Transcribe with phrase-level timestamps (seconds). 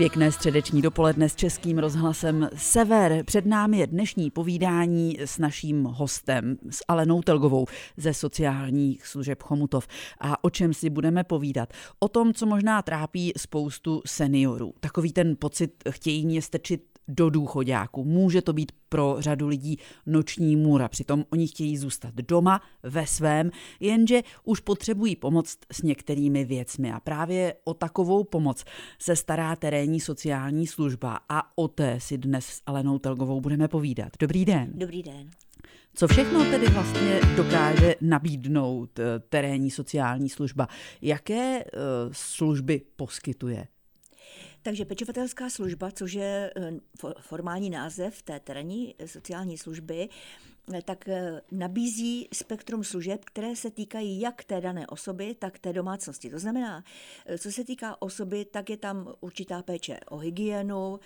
[0.00, 3.24] Pěkné středeční dopoledne s Českým rozhlasem Sever.
[3.24, 9.86] Před námi je dnešní povídání s naším hostem, s Alenou Telgovou ze sociálních služeb Chomutov.
[10.20, 11.72] A o čem si budeme povídat?
[11.98, 14.74] O tom, co možná trápí spoustu seniorů.
[14.80, 18.04] Takový ten pocit chtějí strčit do důchodáku.
[18.04, 23.50] Může to být pro řadu lidí noční můra, přitom oni chtějí zůstat doma ve svém,
[23.80, 28.64] jenže už potřebují pomoc s některými věcmi a právě o takovou pomoc
[28.98, 34.12] se stará terénní sociální služba a o té si dnes s Alenou Telgovou budeme povídat.
[34.20, 34.70] Dobrý den.
[34.74, 35.30] Dobrý den.
[35.94, 40.68] Co všechno tedy vlastně dokáže nabídnout eh, terénní sociální služba?
[41.02, 41.66] Jaké eh,
[42.12, 43.66] služby poskytuje?
[44.62, 46.72] Takže pečovatelská služba, což je eh,
[47.20, 50.08] formální název té terénní eh, sociální služby,
[50.74, 51.08] eh, tak
[51.52, 56.30] nabízí spektrum služeb, které se týkají jak té dané osoby, tak té domácnosti.
[56.30, 56.84] To znamená,
[57.38, 61.00] co se týká osoby, tak je tam určitá péče o hygienu,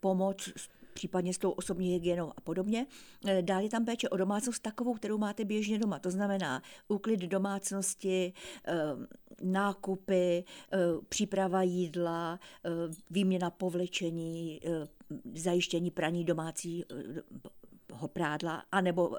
[0.00, 0.48] pomoc
[0.94, 2.86] případně s tou osobní hygienou a podobně.
[3.26, 5.98] Eh, dál je tam péče o domácnost takovou, kterou máte běžně doma.
[5.98, 8.32] To znamená úklid domácnosti,
[8.66, 8.74] eh,
[9.42, 10.78] nákupy, eh,
[11.08, 12.38] příprava jídla,
[13.10, 14.60] výměna povlečení,
[15.34, 16.84] zajištění praní domácí
[17.96, 19.16] ho prádla, anebo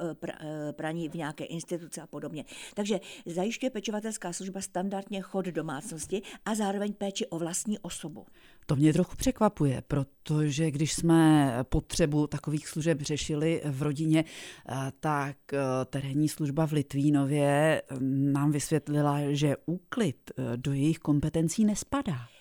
[0.72, 2.46] praní v nějaké instituci a podobně.
[2.74, 8.26] Takže zajišťuje pečovatelská služba standardně chod domácnosti a zároveň péči o vlastní osobu.
[8.66, 14.24] To mě trochu překvapuje, protože když jsme potřebu takových služeb řešili v rodině,
[14.70, 21.66] eh, tak eh, terénní služba v Litvínově eh, nám vysvětlila, že úklid do jejich kompetencí
[21.66, 22.35] nespadá.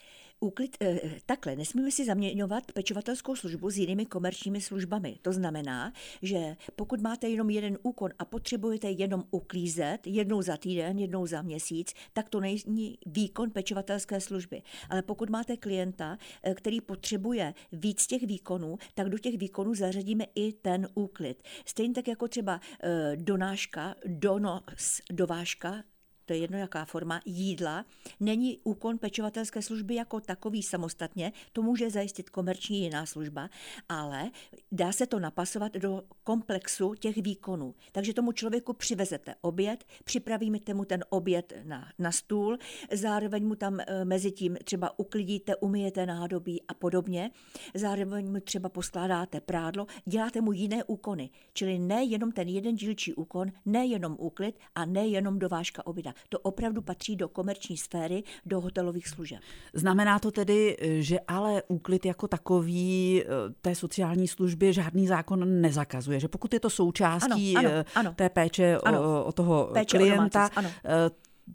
[0.45, 5.19] Úklid, eh, takhle, nesmíme si zaměňovat pečovatelskou službu s jinými komerčními službami.
[5.23, 5.93] To znamená,
[6.23, 11.43] že pokud máte jenom jeden úkon a potřebujete jenom uklízet jednou za týden, jednou za
[11.43, 14.63] měsíc, tak to není výkon pečovatelské služby.
[14.91, 20.25] Ale pokud máte klienta, eh, který potřebuje víc těch výkonů, tak do těch výkonů zařadíme
[20.35, 21.43] i ten úklid.
[21.65, 25.85] Stejně tak jako třeba eh, donáška, donos, dovážka,
[26.25, 27.85] to je jedno jaká forma, jídla,
[28.21, 33.51] není úkon pečovatelské služby jako takový samostatně, to může zajistit komerční jiná služba,
[33.89, 34.31] ale
[34.73, 37.75] dá se to napasovat do komplexu těch výkonů.
[37.93, 42.59] Takže tomu člověku přivezete oběd, připravíme mu ten oběd na, na stůl,
[42.93, 47.31] zároveň mu tam e, mezi tím třeba uklidíte, umyjete nádobí a podobně,
[47.75, 53.15] zároveň mu třeba poskládáte prádlo, děláte mu jiné úkony, čili ne jenom ten jeden dílčí
[53.15, 56.14] úkon, ne jenom úklid a ne jenom dovážka oběda.
[56.29, 59.39] To opravdu patří do komerční sféry, do hotelových služeb.
[59.75, 63.27] Znamená to tedy, že ale úklid jako takový eh,
[63.61, 68.15] té sociální služby žádný zákon nezakazuje, že pokud je to součástí ano, ano, eh, ano.
[68.17, 69.01] té péče ano.
[69.03, 71.11] O, o toho péče klienta, o ano eh,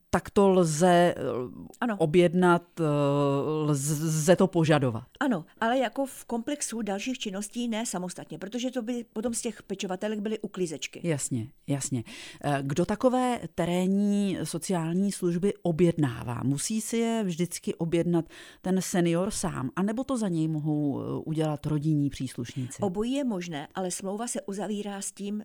[0.09, 1.16] tak to lze eh,
[1.81, 1.96] ano.
[2.00, 2.84] objednat, eh,
[3.66, 5.03] lze to požadovat.
[5.20, 9.64] Ano, ale jako v komplexu dalších činností ne samostatně, protože to by potom z těch
[9.64, 11.02] pečovatelek byly uklízečky.
[11.03, 12.03] Jasně, jasně.
[12.44, 16.42] Eh, kdo takové terénní sociální služby objednává?
[16.44, 18.25] Musí si je vždycky objednat
[18.62, 22.81] ten senior sám, anebo to za něj mohou udělat rodinní příslušníci?
[22.81, 25.44] Obojí je možné, ale smlouva se uzavírá s tím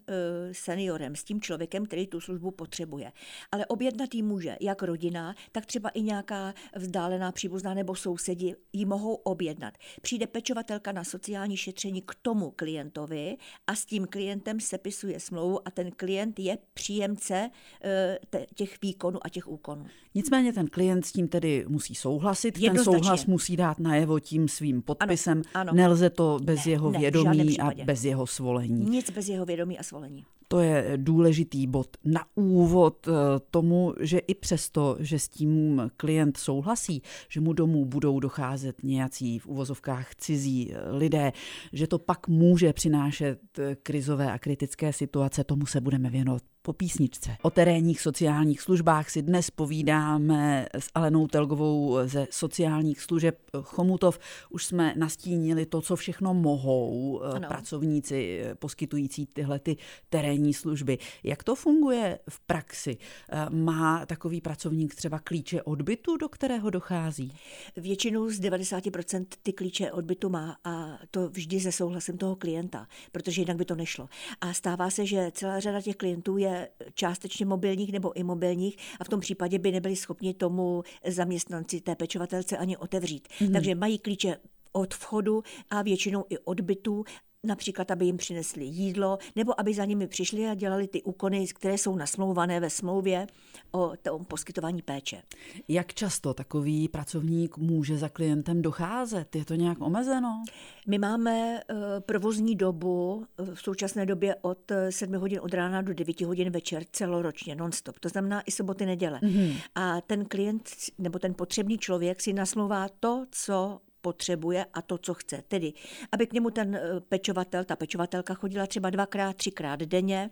[0.52, 3.12] seniorem, s tím člověkem, který tu službu potřebuje.
[3.52, 8.84] Ale objednat jí může jak rodina, tak třeba i nějaká vzdálená příbuzná nebo sousedi ji
[8.84, 9.74] mohou objednat.
[10.02, 15.70] Přijde pečovatelka na sociální šetření k tomu klientovi a s tím klientem sepisuje smlouvu a
[15.70, 17.50] ten klient je příjemce
[17.84, 18.18] eh,
[18.54, 19.86] těch výkonů a těch úkonů.
[20.14, 24.82] Nicméně ten klient s tím tedy musí souhlasit, ten souhlas musí dát najevo tím svým
[24.82, 25.42] podpisem.
[25.54, 25.72] Ano, ano.
[25.72, 28.90] Nelze to bez ne, jeho ne, vědomí a bez jeho svolení.
[28.90, 30.24] Nic bez jeho vědomí a svolení.
[30.48, 31.96] To je důležitý bod.
[32.04, 33.12] Na úvod eh,
[33.50, 39.38] tomu, že i přesto, že s tím klient souhlasí, že mu domů budou docházet nějací
[39.38, 41.32] v uvozovkách cizí eh, lidé,
[41.72, 46.72] že to pak může přinášet eh, krizové a kritické situace, tomu se budeme věnovat po
[46.72, 47.36] písničce.
[47.42, 54.18] O terénních sociálních službách si dnes povídáme s Alenou Telgovou ze sociálních služeb Chomutov.
[54.50, 57.48] Už jsme nastínili to, co všechno mohou eh, ano.
[57.48, 59.76] pracovníci eh, poskytující tyhle ty
[60.08, 60.98] terénní služby.
[61.22, 62.96] Jak to funguje v praxi?
[63.28, 67.32] Eh, má takový pracovník třeba klíče odbytu, do kterého dochází?
[67.76, 73.42] Většinou z 90% ty klíče odbytu má a to vždy se souhlasem toho klienta, protože
[73.42, 74.08] jinak by to nešlo.
[74.40, 76.53] A stává se, že celá řada těch klientů je
[76.94, 82.56] částečně mobilních nebo imobilních a v tom případě by nebyli schopni tomu zaměstnanci té pečovatelce
[82.56, 83.28] ani otevřít.
[83.28, 83.52] Mm-hmm.
[83.52, 84.36] Takže mají klíče
[84.72, 87.04] od vchodu a většinou i odbytu
[87.44, 91.78] například, aby jim přinesli jídlo, nebo aby za nimi přišli a dělali ty úkony, které
[91.78, 93.26] jsou nasmlouvané ve smlouvě
[93.72, 95.22] o tom poskytování péče.
[95.68, 99.36] Jak často takový pracovník může za klientem docházet?
[99.36, 100.42] Je to nějak omezeno?
[100.86, 106.20] My máme uh, provozní dobu v současné době od 7 hodin od rána do 9
[106.20, 107.98] hodin večer celoročně, non-stop.
[107.98, 109.20] To znamená i soboty, neděle.
[109.22, 109.56] Mm-hmm.
[109.74, 115.14] A ten klient nebo ten potřebný člověk si nasmlouvá to, co potřebuje a to, co
[115.14, 115.42] chce.
[115.48, 115.72] Tedy,
[116.12, 120.30] aby k němu ten eh, pečovatel, ta pečovatelka chodila třeba dvakrát, třikrát denně,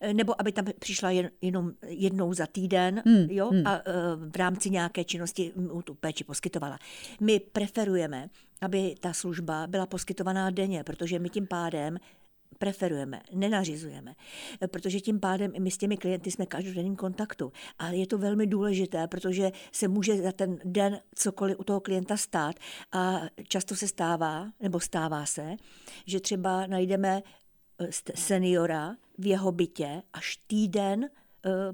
[0.00, 3.66] eh, nebo aby tam přišla jen, jenom jednou za týden hmm, jo, hmm.
[3.66, 3.82] a eh,
[4.30, 6.78] v rámci nějaké činnosti mu tu péči poskytovala.
[7.20, 8.28] My preferujeme,
[8.60, 11.98] aby ta služba byla poskytovaná denně, protože my tím pádem
[12.58, 14.14] preferujeme, nenařizujeme,
[14.70, 17.52] protože tím pádem i my s těmi klienty jsme každodenním kontaktu.
[17.78, 22.16] Ale je to velmi důležité, protože se může za ten den cokoliv u toho klienta
[22.16, 22.56] stát
[22.92, 25.56] a často se stává, nebo stává se,
[26.06, 27.22] že třeba najdeme
[27.78, 31.10] eh, seniora v jeho bytě až týden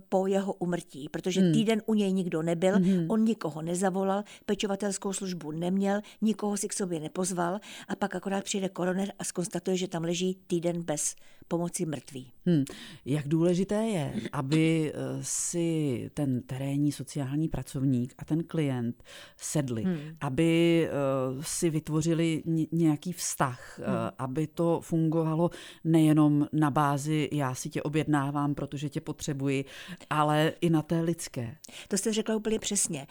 [0.08, 1.52] po jeho umrtí, protože hmm.
[1.52, 3.10] týden u něj nikdo nebyl, hmm.
[3.10, 8.68] on nikoho nezavolal, pečovatelskou službu neměl, nikoho si k sobě nepozval a pak akorát přijde
[8.68, 11.16] koroner a skonstatuje, že tam leží týden bez
[11.48, 12.32] pomoci mrtví.
[12.46, 12.64] Hmm.
[13.04, 19.02] Jak důležité je, aby eh, si ten terénní sociální pracovník a ten klient
[19.36, 19.98] sedli, hmm.
[20.20, 20.92] aby eh,
[21.40, 22.42] si vytvořili
[22.72, 23.86] nějaký vztah, hmm.
[24.18, 25.50] aby to fungovalo
[25.84, 29.64] nejenom na bázi já si tě objednávám, protože tě potřebuji,
[30.10, 31.56] ale i na té lidské.
[31.88, 33.06] To jste řekla úplně přesně.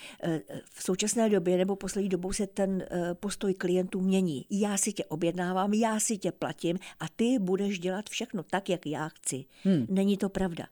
[0.73, 4.45] V současné době nebo poslední dobou se ten postoj klientů mění.
[4.49, 8.85] Já si tě objednávám, já si tě platím a ty budeš dělat všechno tak, jak
[8.85, 9.45] já chci.
[9.63, 9.85] Hmm.
[9.89, 10.65] Není to pravda.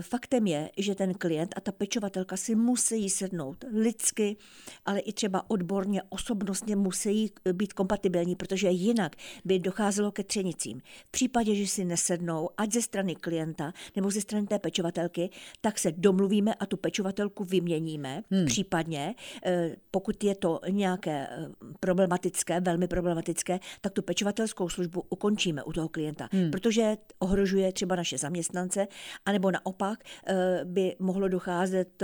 [0.00, 4.36] Faktem je, že ten klient a ta pečovatelka si musí sednout lidsky,
[4.84, 10.80] ale i třeba odborně, osobnostně musí být kompatibilní, protože jinak by docházelo ke třenicím.
[11.08, 15.30] V případě, že si nesednou, ať ze strany klienta nebo ze strany té pečovatelky,
[15.60, 18.22] tak se domluvíme a tu pečovatelku vyměníme.
[18.30, 18.46] Hmm.
[18.46, 21.48] Případně, eh, pokud je to nějaké eh,
[21.80, 26.50] problematické, velmi problematické, tak tu pečovatelskou službu ukončíme u toho klienta, hmm.
[26.50, 26.81] protože
[27.18, 28.86] ohrožuje třeba naše zaměstnance,
[29.26, 32.02] anebo naopak eh, by mohlo docházet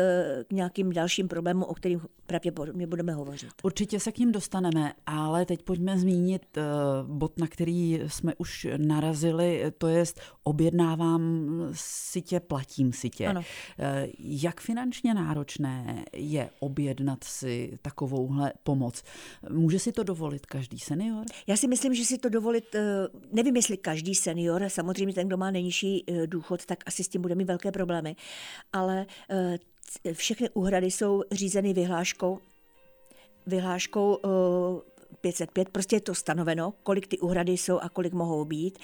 [0.48, 3.50] k nějakým dalším problémům, o kterých pravděpodobně budeme hovořit.
[3.62, 6.58] Určitě se k ním dostaneme, ale teď pojďme zmínit
[7.06, 10.04] bod, na který jsme už narazili, to je
[10.42, 13.26] objednávám si tě, platím si tě.
[13.26, 13.42] Ano.
[14.18, 19.02] Jak finančně náročné je objednat si takovouhle pomoc?
[19.50, 21.24] Může si to dovolit každý senior?
[21.46, 25.36] Já si myslím, že si to dovolit, eh, nevím, jestli každý senior, samozřejmě ten, kdo
[25.36, 28.16] má nejnižší eh, důchod, tak asi s tím bude mít velké problémy,
[28.72, 29.58] ale eh,
[30.14, 32.38] všechny úhrady jsou řízeny vyhláškou
[33.46, 34.18] vyhláškou
[35.20, 38.78] 505, prostě je to stanoveno, kolik ty úhrady jsou a kolik mohou být.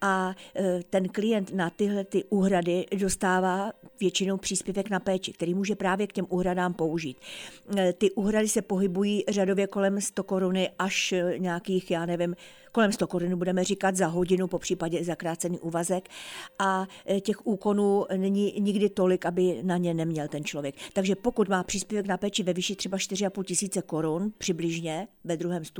[0.00, 5.76] A e, ten klient na tyhle ty úhrady dostává většinou příspěvek na péči, který může
[5.76, 7.16] právě k těm úhradám použít.
[7.76, 12.36] E, ty úhrady se pohybují řadově kolem 100 koruny až e, nějakých, já nevím,
[12.72, 16.08] kolem 100 korun budeme říkat za hodinu, po případě za krácený úvazek
[16.58, 16.86] a
[17.20, 20.74] těch úkonů není nikdy tolik, aby na ně neměl ten člověk.
[20.92, 25.64] Takže pokud má příspěvek na péči ve výši třeba 4,5 tisíce korun přibližně ve druhém
[25.64, 25.73] stupni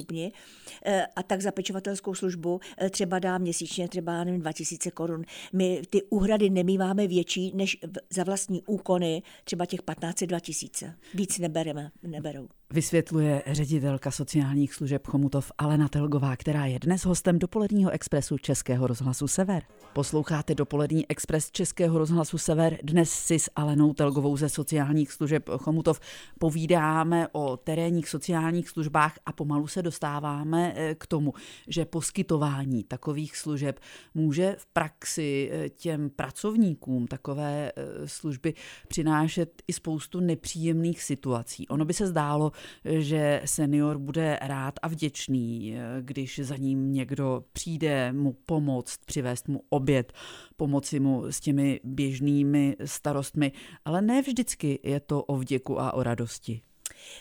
[0.86, 5.24] e, a tak za pečovatelskou službu e, třeba dá měsíčně třeba nevím, 2 tisíce korun.
[5.52, 7.78] My ty úhrady nemýváme větší než
[8.10, 10.94] za vlastní úkony třeba těch 15-2 tisíce.
[11.14, 12.48] Víc nebereme, neberou.
[12.74, 19.28] Vysvětluje ředitelka sociálních služeb Chomutov Alena Telgová, která je dnes hostem dopoledního expresu Českého rozhlasu
[19.28, 19.62] Sever.
[19.92, 22.78] Posloucháte dopolední expres Českého rozhlasu Sever.
[22.82, 26.00] Dnes si s Alenou Telgovou ze sociálních služeb Chomutov
[26.38, 31.32] povídáme o terénních sociálních službách a pomalu se dostáváme eh, k tomu,
[31.68, 33.80] že poskytování takových služeb
[34.14, 38.54] může v praxi eh, těm pracovníkům takové eh, služby
[38.88, 41.68] přinášet i spoustu nepříjemných situací.
[41.68, 42.52] Ono by se zdálo,
[42.84, 49.62] že senior bude rád a vděčný, když za ním někdo přijde mu pomoct, přivést mu
[49.68, 50.12] oběd,
[50.56, 53.52] pomoci mu s těmi běžnými starostmi,
[53.84, 56.60] ale ne vždycky je to o vděku a o radosti.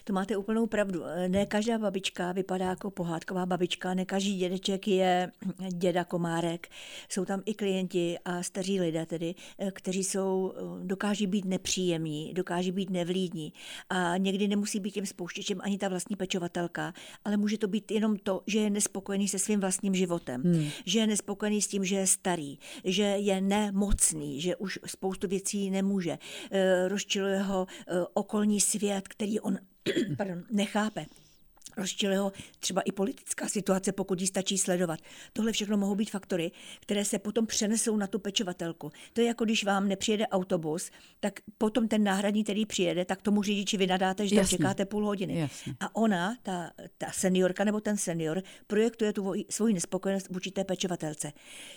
[0.04, 1.04] To máte úplnou pravdu.
[1.28, 5.32] Ne každá babička vypadá jako pohádková babička, ne každý dědeček je
[5.74, 6.68] děda komárek.
[7.10, 9.36] Jsou tam i klienti a staří lidé tedy,
[9.72, 10.54] kteří jsou,
[10.84, 13.54] dokáží být nepříjemní, dokáží být nevlídní
[13.90, 16.94] a někdy nemusí být tím spouštěčem ani ta vlastní pečovatelka,
[17.26, 20.70] ale může to být jenom to, že je nespokojený se svým vlastním životem, hmm.
[20.86, 25.72] že je nespokojený s tím, že je starý, že je nemocný, že už spoustu věcí
[25.72, 26.18] nemůže.
[26.52, 29.58] Eh, rozčiluje ho eh, okolní svět, který on
[30.18, 31.06] pardon, nechápe.
[31.78, 35.00] Rozčili ho třeba i politická situace, pokud ji stačí sledovat.
[35.34, 38.92] Tohle všechno mohou být faktory, které se potom přenesou na tu pečovatelku.
[39.14, 43.44] To je jako když vám nepřijede autobus, tak potom ten náhradní, který přijede, tak tomu
[43.44, 45.40] řidiči vynadáte, že tam čekáte půl hodiny.
[45.40, 45.74] Jasně.
[45.80, 51.32] A ona, ta, ta seniorka nebo ten senior, projektuje tu svoji nespokojenost vůči té pečovatelce.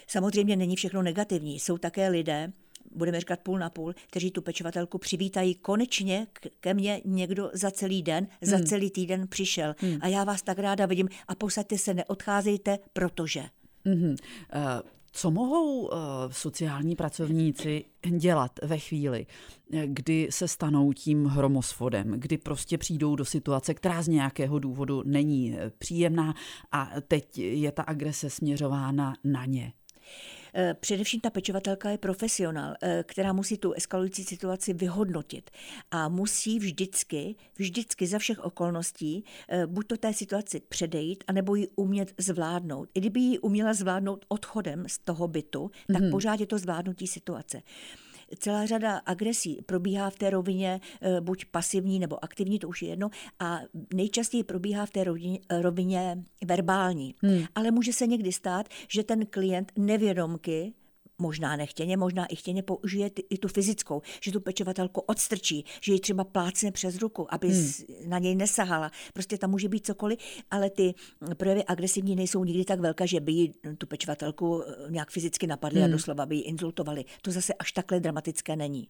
[0.06, 1.60] Samozřejmě není všechno negativní.
[1.60, 2.52] Jsou také lidé,
[2.94, 5.54] budeme říkat půl na půl, kteří tu pečovatelku přivítají.
[5.54, 6.26] Konečně
[6.60, 8.50] ke mně někdo za celý den, hmm.
[8.50, 9.74] za celý týden přišel.
[9.78, 9.98] Hmm.
[10.00, 13.42] A já vás tak ráda vidím a posaďte se, neodcházejte, protože.
[13.86, 14.10] Mm-hmm.
[14.10, 14.90] Uh...
[15.18, 15.88] Co mohou uh,
[16.30, 17.84] sociální pracovníci
[18.16, 19.26] dělat ve chvíli,
[19.86, 25.56] kdy se stanou tím hromosvodem, kdy prostě přijdou do situace, která z nějakého důvodu není
[25.78, 26.34] příjemná
[26.72, 29.72] a teď je ta agrese směřována na ně?
[30.58, 35.50] Eh, především ta pečovatelka je profesionál, eh, která musí tu eskalující situaci vyhodnotit
[35.90, 41.68] a musí vždycky, vždycky za všech okolností eh, buď to té situaci předejít, anebo ji
[41.76, 42.88] umět zvládnout.
[42.94, 46.10] I kdyby ji uměla zvládnout odchodem z toho bytu, tak mm-hmm.
[46.10, 47.62] pořád je to zvládnutí situace
[48.38, 52.88] celá řada agresí probíhá v té rovině eh, buď pasivní nebo aktivní, to už je
[52.88, 53.60] jedno, a
[53.94, 57.14] nejčastěji probíhá v té rovině, rovině verbální.
[57.22, 57.44] Hmm.
[57.54, 60.72] Ale může se někdy stát, že ten klient nevědomky
[61.18, 65.92] možná nechtěně, možná i chtěně použije ty, i tu fyzickou, že tu pečovatelku odstrčí, že
[65.92, 67.72] ji třeba plácne přes ruku, aby hmm.
[68.06, 68.90] na něj nesahala.
[69.12, 70.18] Prostě tam může být cokoliv,
[70.50, 70.94] ale ty
[71.36, 75.80] projevy agresivní nejsou nikdy tak velké, že by ji, tu pečovatelku eh, nějak fyzicky napadly
[75.80, 75.90] hmm.
[75.90, 77.04] a doslova by ji insultovali.
[77.22, 78.88] To zase až takhle dramatické není.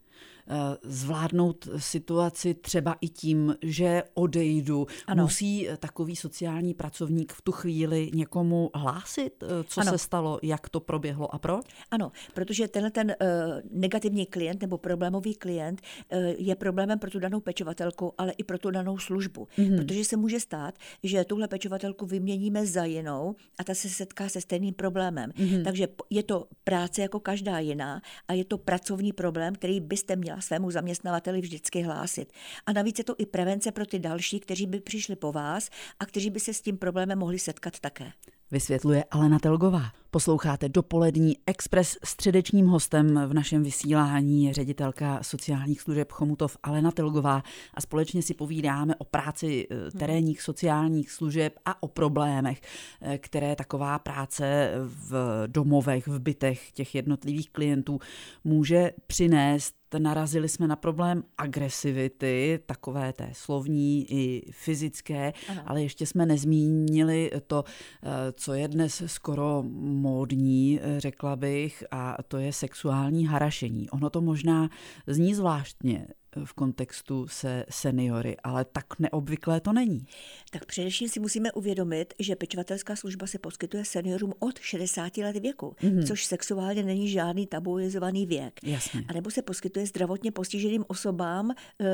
[0.49, 4.87] Eh, zvládnout situaci třeba i tím, že odejdu.
[5.07, 5.23] Ano.
[5.23, 9.91] Musí takový sociální pracovník v tu chvíli někomu hlásit, eh, co ano.
[9.91, 11.65] se stalo, jak to proběhlo a proč?
[11.91, 13.27] Ano, protože tenhle ten uh,
[13.71, 15.81] negativní klient nebo problémový klient
[16.11, 19.47] uh, je problémem pro tu danou pečovatelku, ale i pro tu danou službu.
[19.57, 19.77] Mm-hmm.
[19.77, 24.41] Protože se může stát, že tuhle pečovatelku vyměníme za jinou a ta se setká se
[24.41, 25.31] stejným problémem.
[25.31, 25.63] Mm-hmm.
[25.63, 30.41] Takže je to práce jako každá jiná a je to pracovní problém, který byste měla
[30.41, 32.33] svému zaměstnavateli vždycky hlásit.
[32.65, 35.69] A navíc je to i prevence pro ty další, kteří by přišli po vás
[35.99, 38.11] a kteří by se s tím problémem mohli setkat také.
[38.51, 39.91] Vysvětluje Alena Telgová.
[40.17, 41.97] Posloucháte dopolední Express.
[42.03, 47.43] Středečním hostem v našem vysílání je ředitelka sociálních služeb Chomutov Alena Telgová
[47.73, 52.61] a společně si povídáme o práci eh, terénních sociálních služeb a o problémech,
[53.01, 57.99] eh, které taková práce v domovech, v bytech těch jednotlivých klientů
[58.43, 59.77] může přinést.
[59.97, 65.61] Narazili jsme na problém agresivity, takové té slovní i fyzické, ano.
[65.65, 67.63] ale ještě jsme nezmínili to,
[68.03, 69.63] eh, co je dnes skoro
[70.07, 73.89] módní, eh, řekla bych, a to je sexuální harašení.
[73.89, 74.69] Ono to možná
[75.07, 76.07] zní zvláštně,
[76.45, 80.05] v kontextu se seniory, ale tak neobvyklé to není.
[80.51, 85.75] Tak především si musíme uvědomit, že pečovatelská služba se poskytuje seniorům od 60 let věku,
[85.81, 86.07] mm-hmm.
[86.07, 88.59] což sexuálně není žádný tabuizovaný věk.
[88.63, 89.03] Jasně.
[89.07, 91.85] A nebo se poskytuje zdravotně postiženým osobám uh,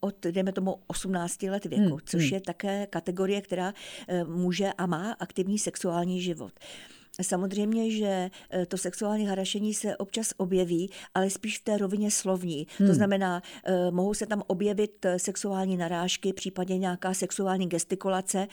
[0.00, 2.02] od, dejme tomu, 18 let věku, mm-hmm.
[2.04, 6.52] což je také kategorie, která uh, může a má aktivní sexuální život.
[7.22, 12.66] Samozřejmě, že e, to sexuální harašení se občas objeví, ale spíš v té rovině slovní.
[12.78, 12.88] Hmm.
[12.88, 18.48] To znamená, e, mohou se tam objevit e, sexuální narážky, případně nějaká sexuální gestikulace,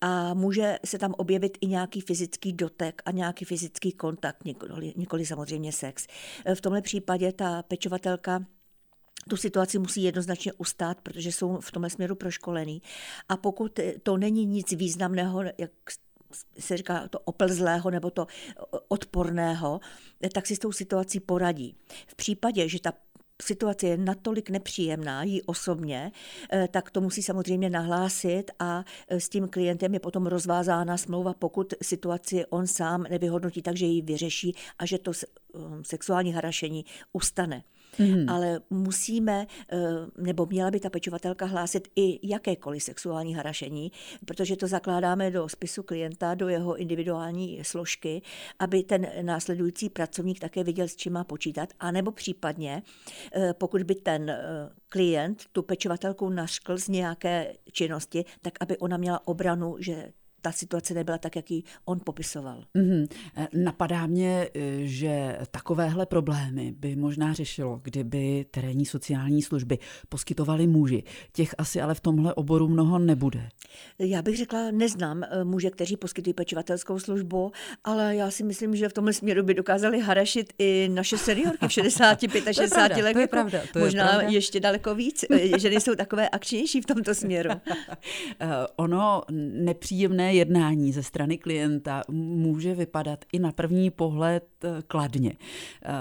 [0.00, 5.26] a může se tam objevit i nějaký fyzický dotek a nějaký fyzický kontakt, nikoli, nikoli
[5.26, 6.06] samozřejmě sex.
[6.54, 8.44] V tomhle případě ta pečovatelka
[9.28, 12.82] tu situaci musí jednoznačně ustát, protože jsou v tomhle směru proškolení.
[13.28, 15.70] A pokud to není nic významného, jak
[16.58, 18.26] se říká to oplzlého nebo to
[18.88, 19.80] odporného,
[20.34, 21.76] tak si s tou situací poradí.
[22.06, 22.92] V případě, že ta
[23.42, 26.12] situace je natolik nepříjemná jí osobně,
[26.52, 31.34] eh, tak to musí samozřejmě nahlásit a eh, s tím klientem je potom rozvázána smlouva,
[31.34, 37.62] pokud situaci on sám nevyhodnotí, takže ji vyřeší a že to eh, sexuální harašení ustane
[37.98, 38.28] mm.
[38.28, 39.78] ale musíme, eh,
[40.18, 43.92] nebo měla by ta pečovatelka hlásit i jakékoliv sexuální harašení,
[44.24, 48.22] protože to zakládáme do spisu klienta, do jeho individuální složky,
[48.58, 52.82] aby ten následující pracovník také věděl, s čím má počítat, anebo případně,
[53.32, 54.40] eh, pokud by ten eh,
[54.88, 60.12] klient tu pečovatelku naškl z nějaké činnosti, tak aby ona měla obranu, že
[60.46, 62.64] ta situace nebyla tak, jak ji on popisoval.
[62.74, 63.08] Mm-hmm.
[63.54, 64.48] Napadá mě,
[64.82, 71.02] že takovéhle problémy by možná řešilo, kdyby terénní sociální služby poskytovali muži.
[71.32, 73.48] Těch asi ale v tomhle oboru mnoho nebude.
[73.98, 77.52] Já bych řekla, neznám muže, kteří poskytují pečovatelskou službu,
[77.84, 81.72] ale já si myslím, že v tomhle směru by dokázali harašit i naše seniorky v
[81.72, 83.12] 65 a 60 letech.
[83.12, 83.60] To je pravda.
[83.72, 84.28] To je možná pravda.
[84.28, 85.24] ještě daleko víc.
[85.58, 87.50] Ženy jsou takové akčnější v tomto směru.
[88.76, 89.22] ono
[89.52, 95.32] nepříjemné jednání ze strany klienta může vypadat i na první pohled eh, kladně.
[95.84, 95.92] Eh,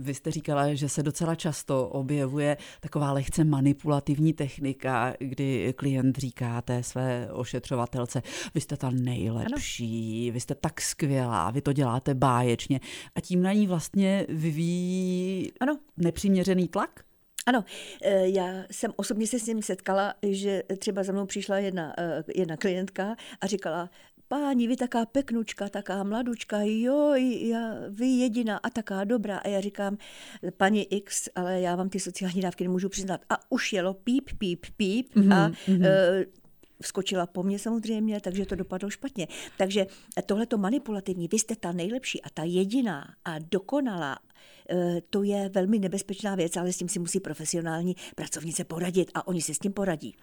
[0.00, 6.62] vy jste říkala, že se docela často objevuje taková lehce manipulativní technika, kdy klient říká
[6.62, 8.22] té své ošetřovatelce,
[8.54, 10.34] vy jste ta nejlepší, ano.
[10.34, 12.80] vy jste tak skvělá, vy to děláte báječně
[13.14, 15.78] a tím na ní vlastně vyvíjí ano.
[15.96, 17.05] nepřiměřený tlak?
[17.46, 17.64] Ano,
[18.02, 22.24] eh, já jsem osobně se s ním setkala, že třeba za mnou přišla jedna, eh,
[22.34, 23.90] jedna klientka a říkala,
[24.28, 29.38] páni, vy taká peknučka, taká mladučka, jo, já, vy jediná a taká dobrá.
[29.38, 29.98] A já říkám,
[30.56, 33.20] paní X, ale já vám ty sociální dávky nemůžu přiznat.
[33.28, 35.78] A už jelo píp, píp, píp mm-hmm, a mm-hmm.
[35.78, 36.24] Uh,
[36.82, 39.28] vskočila po mně samozřejmě, takže to dopadlo špatně.
[39.58, 39.86] Takže
[40.26, 44.25] tohleto manipulativní, vy jste ta nejlepší a ta jediná a dokonalá Eh,
[45.10, 49.42] to je velmi nebezpečná věc, ale s tím si musí profesionální pracovnice poradit a oni
[49.42, 50.16] se s tím poradí.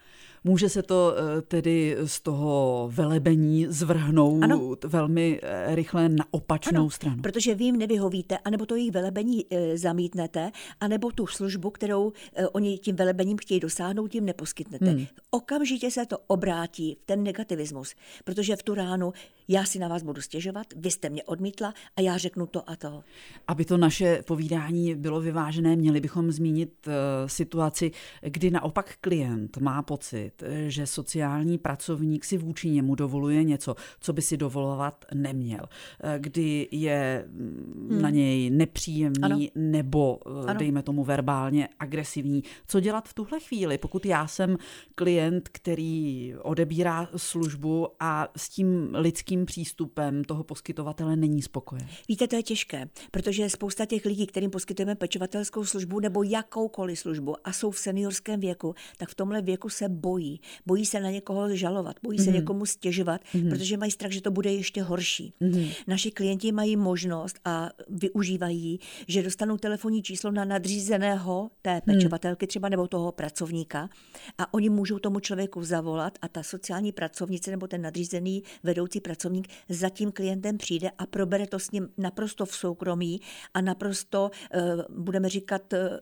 [0.44, 4.76] Může se to eh, tedy z toho velebení zvrhnout ano.
[4.86, 7.22] velmi eh, rychle na opačnou ano, stranu.
[7.22, 12.14] Protože vy jim nevyhovíte, anebo to jejich velebení zamítnete, anebo tu službu, kterou
[12.52, 14.86] oni tím velebením chtějí dosáhnout, jim neposkytnete.
[14.86, 15.06] Hmm.
[15.32, 19.14] Okamžitě se to obrátí v ten negativismus, protože v tu ránu
[19.48, 22.76] já si na vás budu stěžovat, vy jste mě odmítla a já řeknu to a
[22.76, 23.04] to.
[23.48, 26.94] Aby to naše povídání bylo vyvážené, měli bychom zmínit uh,
[27.28, 27.92] situaci,
[28.22, 34.22] kdy naopak klient má pocit, že sociální pracovník si vůči němu dovoluje něco, co by
[34.22, 35.66] si dovolovat neměl,
[36.04, 38.02] eh, kdy je mm, hmm.
[38.02, 39.40] na něj nepříjemný ano.
[39.56, 40.60] nebo, eh, ano.
[40.60, 42.44] dejme tomu, verbálně agresivní.
[42.68, 44.58] Co dělat v tuhle chvíli, pokud já jsem
[44.96, 51.88] klient, který odebírá službu a s tím lidským přístupem toho poskytovatele není spokojen?
[52.10, 57.36] Víte, to je těžké, protože spousta těch lidí, kterým poskytujeme pečovatelskou službu nebo jakoukoliv službu
[57.44, 60.42] a jsou v seniorském věku, tak v tomhle věku se bojí.
[60.66, 62.24] Bojí se na někoho žalovat, bojí mm-hmm.
[62.24, 62.40] se mhm.
[62.40, 63.50] někomu stěžovat, mm-hmm.
[63.50, 65.34] protože mají strach, že to bude ještě horší.
[65.42, 65.76] Mm-hmm.
[65.88, 71.82] Naši klienti mají možnost a využívají, že dostanou telefonní číslo na nadřízeného té mhm.
[71.82, 73.90] pečovatelky třeba nebo toho pracovníka
[74.38, 79.48] a oni můžou tomu člověku zavolat a ta sociální pracovnice nebo ten nadřízený vedoucí pracovník
[79.70, 83.22] za tím klientem přijde a probere to s ním naprosto v soukromí
[83.54, 86.00] a naprosto naprosto, eh, budeme říkat, eh,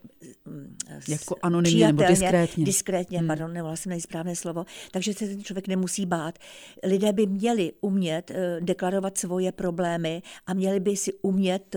[1.07, 2.65] jako anonymně nebo diskrétně.
[2.65, 3.27] Diskrétně, hmm.
[3.27, 4.65] pardon, nevolala jsem správné slovo.
[4.91, 6.39] Takže se ten člověk nemusí bát.
[6.83, 11.75] Lidé by měli umět eh, deklarovat svoje problémy a měli by si umět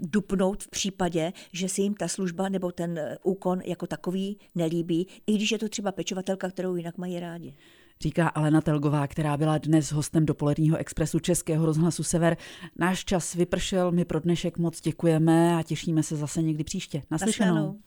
[0.00, 5.34] dupnout v případě, že se jim ta služba nebo ten úkon jako takový nelíbí, i
[5.34, 7.54] když je to třeba pečovatelka, kterou jinak mají rádi
[8.02, 12.36] říká Alena Telgová, která byla dnes hostem dopoledního expresu Českého rozhlasu Sever.
[12.78, 17.02] Náš čas vypršel, my pro dnešek moc děkujeme a těšíme se zase někdy příště.
[17.10, 17.54] Naslyšenou.
[17.54, 17.82] Naslyšenou.